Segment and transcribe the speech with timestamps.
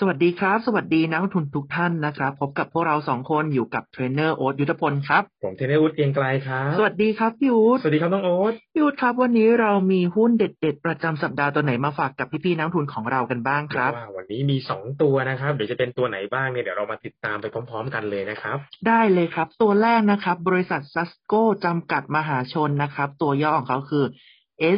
[0.00, 18.56] สวัสดีครับ สวัสดีนักลงทุนทุกท่านนะครับ พบกับพวกเราสองคนอยู่กับเทรนเนอร์โอ๊ตยุทธพลครับ ผมเทรนเนอร์อุ๊ดเกรียงไกลครับ สวัสดีครับพี่อู๊ดสวัสดีครับน้องโอ๊ตพี่อู๊ดครับ วันนี้เรามีหุ้นเด็ด ๆ ประจำสัปดาห์ตัวไหนมาฝากกับพี่ๆนักลงทุนของเรากันบ้างครับว่าวันนี้มีสองตัวนะครับ เดี๋ยวจะเป็นตัวไหนบ้างเนี่ยเดี๋ยวเรามาติดตามไปพร้อม ๆ กันเลยนะครับ
[18.88, 24.04] ได้เลยครับ ตัวแรกนะครับ บริษัทซัสโกจำกัดมหาชนนะครับ ตัวย่อของเขาคือ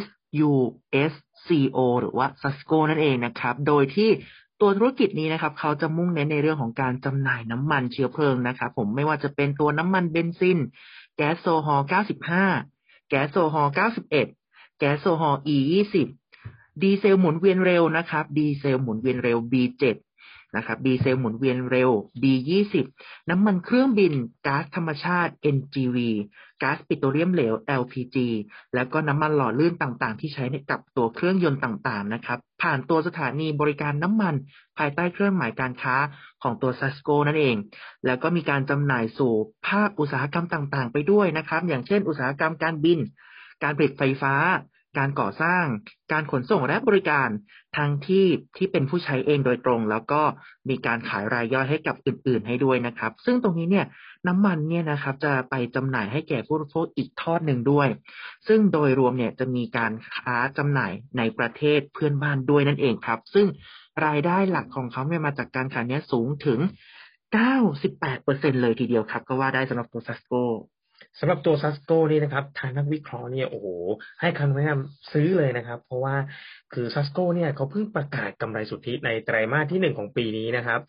[0.00, 0.04] S
[0.50, 0.52] U
[1.10, 1.12] S
[1.46, 4.10] C O หรือว่า Susco นั่นเองนะครับ โดยที่
[4.60, 10.58] ตัวธุรกิจนี้นะครับ เขาจะมุ่งเน้นในเรื่องของการจำหน่ายน้ำมันเชื้อเพลิงนะครับผมไม่ว่าจะเป็นตัวน้ำมันเบนซิน
[11.16, 11.86] แก๊สโซฮอล์
[12.46, 15.56] 95 แก๊สโซฮอล์91 แก๊สโซฮอล์ E
[16.20, 19.84] 20 ดีเซลหมุนเวียนเร็วนะครับ ดีเซลหมุนเวียนเร็ว B7
[20.56, 21.90] นะครับ ดีเซลหมุนเวียนเร็ว
[22.22, 22.74] B20
[23.30, 24.12] น้ำมันเครื่องบิน
[24.46, 25.96] ก๊าซธรรมชาติ NGV
[26.62, 28.16] ก๊าซปิโตรเลียมเหลว LPG
[28.74, 34.34] แล้วก็น้ำมันหล่อลื่นต่างๆ ที่ใช้ในกับตัวเครื่องยนต์ต่างๆนะครับ ผ่านตัวสถานีบริการน้ำมัน
[34.78, 35.96] ภายใต้เครื่องหมายการค้า
[36.42, 37.56] ของตัวซัสโกนั่นเอง
[38.06, 39.34] แล้วก็มีการจำหน่ายสู่
[39.68, 42.98] ภาคอุตสาหกรรมต่างๆ ไปด้วยนะครับ อย่างเช่น อุตสาหกรรมการบิน
[43.62, 44.34] การผลิตไฟฟ้า
[44.98, 45.64] การก่อสร้าง
[46.12, 47.28] การขนส่งและบริการ
[47.76, 50.22] ทั้งที่ที่เป็นผู้ใช้เองโดยตรง แล้วก็
[50.68, 53.86] มีการขายรายย่อยให้กับอื่น ๆ ให้ด้วยนะครับ ซึ่งตรงนี้เนี่ย
[54.26, 57.88] น้ำมันเนี่ยนะครับจะไปจำหน่ายให้แก่ผู้บริโภคอีกทอดหนึ่งด้วย
[58.48, 63.46] ซึ่งโดยรวมเนี่ยจะมีการค้าจำหน่ายในประเทศเพื่อนบ้านด้วยนั่นเองครับ ซึ่ง
[64.06, 66.58] รายได้หลักของเขาเนี่ยมาจากการขายเนี้ยสูงถึง
[67.40, 70.32] 98%เลยทีเดียวครับ ก็ว่าได้สำหรับตัวซัสโก
[71.18, 73.66] สำหรับตัวซัสโกนี่นะครับทางนักวิเคราะห์เนี่ยโอ้โห
[74.20, 76.16] ให้คำแนะนำซื้อเลยนะครับ เพราะว่า
[76.72, 80.80] คือซัสโกเนี่ยเขาเพิ่งประกาศกำไรสุทธิในไตรมาสที่หนึ่งของปีนี้นะครับ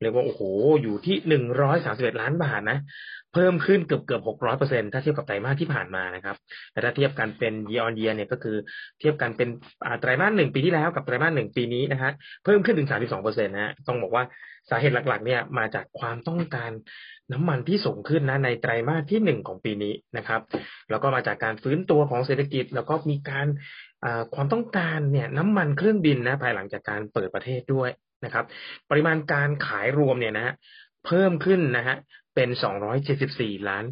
[0.00, 0.42] เรียกว่าโอ้โห
[0.82, 2.78] อยู่ที่หนึ่งร้อยสาสิบเอ็ดล้านบาทนะ
[3.36, 6.36] พิ่มขึ้นเกือบเกือบหกร้อยเปอร์เซ็นถ้าเทียบกับไตรมาสที่ผ่านมานะครับ
[6.72, 8.56] แต่ถ้าเทียบกันเป็น year on year เนี่ยก็คือ
[9.00, 9.48] เทียบกันเป็น
[10.00, 12.12] ไตรมาสหนึ่งปีที่แล้วกับไตรมาสหนึ่งปีนี้นะฮะ
[12.44, 14.24] เพิ่มขึ้นถึงสามสิบสองเปอร์เซ็นต์นะฮะต้องบอกว่า
[14.70, 16.70] สาเหตุหลักๆ เนี่ยมาจากความต้องการ
[17.32, 20.40] น้ำมันที่สูงขึ้นนะในไตรมาสที่หนึ่งของปีนี้นะครับ
[20.90, 23.46] แล้วก็มาจากการฟื้นตัวของเศรษฐกิจ แล้วก็มีการ
[24.34, 27.90] ความต้องการเนี่ยน้ำมันเครื่องบินนะภายหลังจากการเปิดประเทศด้วย
[28.24, 28.44] นะครับ
[28.90, 30.54] ปริมาณการขายรวมเนี่ยนะฮะ
[31.06, 31.96] เพิ่มขึ้นนะฮะ
[32.34, 33.84] เป็นสองร้อยเจ็ดสิบสี่ล้าน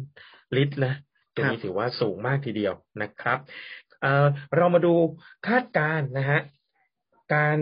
[0.57, 0.93] ลิตรนะ
[1.35, 3.39] ตรงนี้ถือว่าสูงมากทีเดียวนะครับ
[4.01, 4.93] เเรามาดู
[5.47, 6.39] คาดการนะฮะ
[7.33, 7.57] การ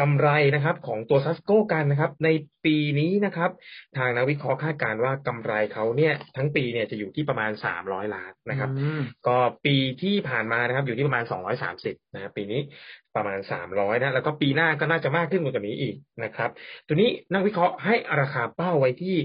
[0.00, 2.28] กำไรนะครับของตัวซัสโกกันนะครับ ใน
[2.64, 3.50] ปีนี้นะครับ
[3.96, 8.70] ทางนักวิเคราะห์คาดการณ์ว่ากำไรเขาเนี่ยทั้งปีเนี่ยจะอยู่ที่ประมาณสามร้อยล้านนะครับ
[9.26, 12.60] ก็ปีที่ผ่านมานะครับอยู่ที่ประมาณสองร้อยสามสิบนะครับปีนี้
[13.16, 16.50] ประมาณสามร้อยนะแล้วก็ปีหน้าก็น่าจะมากขึ้นกว่านี้อีกนะครับ
[16.86, 19.16] ตัวนี้นักวิเคราะห์ให้ราคาเป้าไว้ที่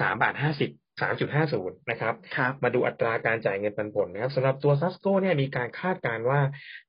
[0.00, 0.70] สามบาทห้าสิบ
[1.02, 2.14] สามจุดห้าศูนย์นะครับ
[2.62, 6.40] มาดูอัตราการจ่ายเงินปันผลนะครับสำหรับตัวซัสโกเนี่ยมีการคาดการณ์ว่า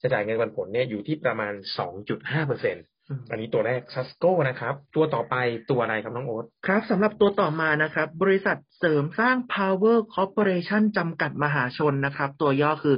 [0.01, 2.83] จะจ่ายเงินปันผลเนี่ยอยู่ที่ประมาณสองจุดห้าเปอร์เซ็นต์
[3.29, 5.35] อันนี้ตัวแรกซัสโก้นะครับ ตัวต่อไป
[5.69, 12.95] ตัวอะไรครับน้องโอ๊ตครับสำหรับตัวต่อมานะครับ บริษัทเสริมสร้าง Power Corporation จำกัดมหาชนนะครับ ตัวย่อคือ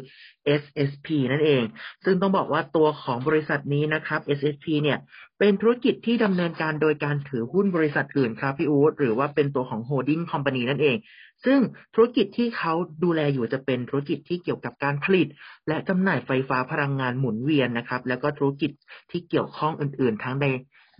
[0.62, 1.64] SSP นั่นเอง
[2.06, 4.98] ซึ่งต้องบอกว่าตัวของบริษัทนี้นะครับ SSP เนี่ย
[5.40, 10.98] เป็นธุรกิจที่ดำเนินการโดยการถือหุ้นบริษัทอื่นครับพี่อู๊ดหรือว่าเป็นตัวของ Holding Company นั่นเอง
[11.46, 11.60] ซึ่ง
[11.96, 15.28] ธุรกิจที่เขาดูแลอยู่จะเป็นธุรกิจที่เกี่ยวกับการผลิต
[15.68, 18.72] และจำหน่ายไฟฟ้าพลังงานหมุนเวียนนะครับ แล้วก็ธุรกิจ
[19.12, 20.46] ที่เกี่ยวข้องอื่น ๆ ทั้งใน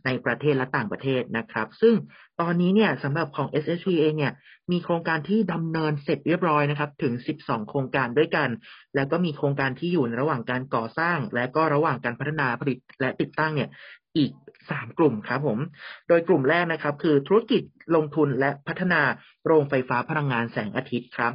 [0.06, 1.96] ในประเทศและต่างประเทศนะครับ ซึ่ง
[2.42, 4.34] ตอนนี้เนี่ยสำหรับของ SSP เองเนี่ย
[4.72, 8.50] มีโครงการที่ดำเนินเสร็จเรียบร้อยนะครับ ถึง 12 โครงการด้วยกัน
[8.96, 13.70] แล้วก็มีโครงการที่อยู่ในระหว่างการก่อสร้าง และก็ระหว่างการพัฒนาผลิตและติดตั้งเนี่ย
[14.18, 14.32] อีก
[14.70, 15.60] สามกลุ่มครับผม
[16.08, 17.62] โดยกลุ่มแรกนะครับ คือธุรกิจ
[17.96, 19.02] ลงทุนและพัฒนา
[19.46, 21.34] โรงไฟฟ้าพลังงานแสงอาทิตย์ครับ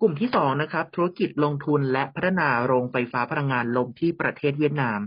[0.00, 5.00] กลุ่มที่สองนะครับ ธุรกิจลงทุนและพัฒนาโรงไฟฟ้าพลังงานลมที่ประเทศเวียดนาม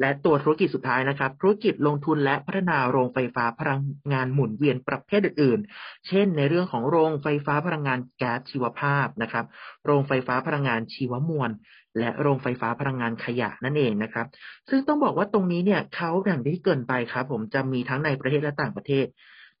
[0.00, 9.44] และตัวธุรกิจสุดท้ายนะครับ ธุรกิจลงทุนและพัฒนาโรงไฟฟ้าพลังงานหมุนเวียนประเภทอื่นๆ เช่น ในเรื่องของโรงไฟฟ้าพลังงานแก๊สชีวภาพนะครับ
[9.84, 11.50] โรงไฟฟ้าพลังงานชีวมวล
[11.98, 14.26] และโรงไฟฟ้าพลังงานขยะนั่นเองนะครับ
[14.68, 19.06] ซึ่งต้องบอกว่าตรงนี้เนี่ยเขาอย่างที่เกินไปครับ ผมจะมีทั้งในประเทศและต่างประเทศ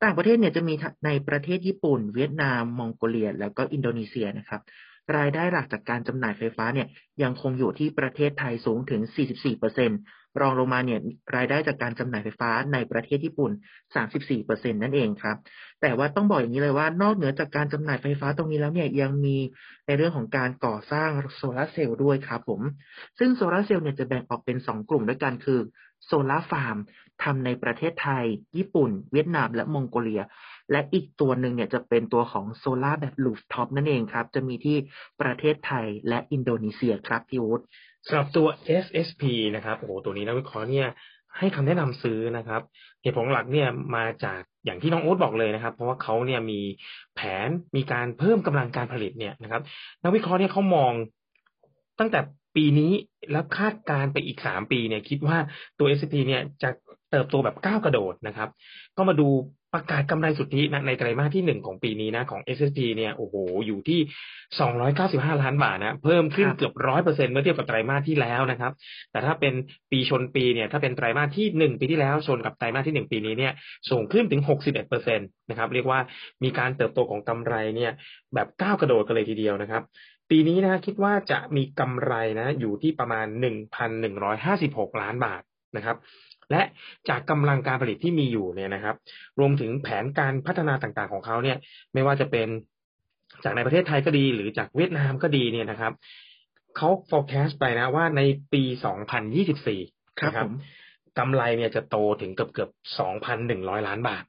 [0.02, 0.74] ต่างประเทศเนี่ยจะมี
[1.06, 4.60] ในประเทศญี่ปุ่น เวียดนาม มองโกเลีย แล้วก็อินโดนีเซียนะครับ
[5.16, 6.86] รายได้หลักจากการจำหน่ายไฟฟ้าเนี่ย
[7.22, 9.00] ยังคงอยู่ที่ประเทศไทยสูงถึง
[9.70, 11.00] 44%รองลงมาเนี่ย
[11.36, 13.50] รายได้จากการจำหน่ายไฟฟ้าในประเทศญี่ปุ่น
[14.14, 15.36] 34%นั่นเองครับ
[15.80, 19.36] แต่ว่าต้องบอกอย่างนี้เลยว่านอกเหนือจากการจำหน่ายไฟฟ้าตรงนี้แล้วเนี่ยยังมี
[19.86, 22.60] ในเรื่องของการก่อสร้างโซลาเซลล์ด้วยครับผม
[23.18, 25.60] ซึ่งโซลาเซลล์เนี่ยจะแบ่งออกเป็น 2 กลุ่มด้วยกันคือ
[26.06, 26.76] solar farm
[27.24, 28.24] ทำในประเทศไทย
[28.56, 30.22] ญี่ปุ่น เวียดนาม และมองโกเลีย
[30.72, 34.76] และอีกตัวหนึ่งเนี่ยจะเป็นตัวของโซลาแบบ rooftop นั่นเองครับ จะมีที่
[35.20, 37.64] ประเทศไทยและอินโดนีเซียครับพี่อู๊ด
[38.06, 38.48] สำหรับตัว
[38.84, 39.22] SSP
[39.54, 40.88] นะครับโอ้โหตัวนี้นักวิเคราะห์เนี่ย
[41.38, 42.62] ให้คำแนะนำซื้อนะครับ
[43.02, 46.60] เหตุผลหลักเนี่ยมาจากอย่างที่น้องโอ๊ตบอกเลยนะครับ เพราะว่าเขาเนี่ยมี
[47.14, 49.62] แผนมีการเพิ่มกำลังการผลิตเนี่ยนะครับ
[50.02, 50.92] นักวิเคราะห์เนี่ยเขามอง
[52.00, 52.20] ตั้งแต่
[52.56, 52.92] ปีนี้
[53.32, 55.38] แล้วคาดการไปอีกสามปีเนี่ยคิดว่า
[55.78, 56.70] ตัว S&P เนี่ยจะ
[57.10, 58.48] เติบโตแบบก้าวกระโดดนะครับ
[58.96, 59.28] ก็มาดู
[59.74, 63.34] ประกาศกำไรสุทธินะในไตรมาสที่หนึ่งของปีนี้นะของ s s p เนี่ยโอ้โห
[63.66, 64.00] อยู่ที่
[64.60, 68.72] สองร้อยเก้าสิบห้าล้านบาทนะเพิ่มขึ้นเกือบร้อยเปอร์เซ็นเมื่อเทียบกับไตรมาสที่แล้วนะครับ
[69.10, 69.54] แต่ถ้าเป็น
[69.90, 73.52] ปีชนปีเนี่ยถ้าเป็นไตรมาสที่หนึ่งปีที่แล้วชนกับไตรมาสที่หนึ่งปีนี้เนี่ย
[73.90, 76.00] สูงขึ้นถึงหกสิบเอ็ดเปอร์เซ็นตนะครับเรียกว่า
[76.44, 77.92] มีการเติบโตของกำไรเนี่ย
[78.34, 79.82] แบบก้าวกระโดดกันเลยทีเดียวนะครับ
[80.30, 85.42] ปีนี้นะคิดว่าจะมีกำไรนะอยู่ที่ประมาณหนึ่งพันหนึ่งร้อยห้าสิบหกล้านบาท
[85.76, 85.96] นะครับ
[86.50, 86.62] และ
[87.08, 88.96] จากกำลังการผลิตที่มีอยู่เนี่ยนะครับ
[89.38, 91.56] รวมถึงแผนการพัฒนาต่างๆของเขาเนี่ย
[91.94, 92.48] ไม่ว่าจะเป็น
[93.44, 95.92] จากในประเทศไทยก็ดี หรือจากเวียดนามก็ดีเนี่ยนะครับ
[96.76, 98.20] เขา forecast ไปนะว่าใน
[98.52, 98.62] ปี
[99.44, 100.48] 2024นะครับ
[101.18, 102.70] กำไรเนี่ยจะโตถึงเกือบเกือบ
[103.28, 104.24] 2,100 ล้านบาท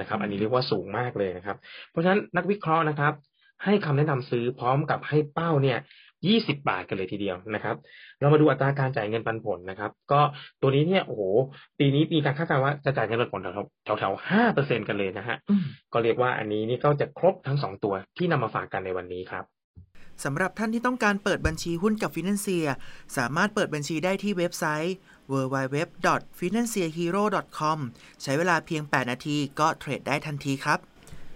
[0.00, 1.56] นะครับ อันนี้เรียกว่าสูงมากเลยนะครับ
[1.90, 3.12] เพราะฉะนั้นนักวิเคราะห์นะครับ
[3.64, 5.78] ให้คำแนะนำซื้อพร้อมกับให้เป้าเนี่ย
[6.26, 7.76] ยี่สิบาทกันเลยทีเดียวนะครับ
[8.20, 10.20] เรามาดูอัตราการจ่ายเงินปันผลนะครับ ก็
[10.60, 11.22] ตัวนี้เนี่ยโอ้โห
[11.78, 15.36] ปีนี้มีการคาดการณ์ว่าจะจ่ายเงินปันผลแถวแถวห้าเปอร์เซ็นกันเลยนะฮะ
[15.92, 19.44] ก็เรียกว่าอันนี้นี่ก็จะครบทั้งสองตัวที่นำมาฝากกันในวันนี้ครับ
[20.24, 22.66] สำหรับท่านที่ต้องการเปิดบัญชีหุ้นกับฟินแลนเซีย
[23.16, 24.94] สามารถเปิดบัญชีได้ที่เว็บไซต์
[25.32, 27.78] www.financehero.com
[28.22, 30.78] ใช้เวลาเพียง 8 นาทีก็เทรดได้ทันทีครับ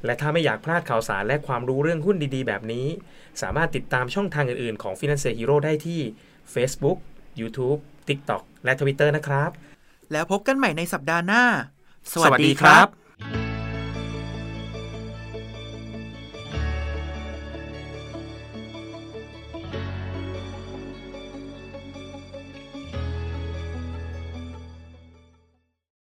[0.04, 2.86] และถ้าไม่อยากพลาดข่าวสารและความรู้เรื่องหุ้นดีๆ แบบนี้
[3.42, 6.00] สามารถติดตามช่องทางอื่นๆ ของ Finance Hero ได้ที่
[6.54, 6.98] Facebook,
[7.40, 7.78] YouTube,
[8.08, 9.50] TikTok และ Twitter นะครับ
[10.12, 11.44] แล้วพบกันใหม่ในสัปดาห์หน้า
[12.12, 12.97] สวัสดีครับ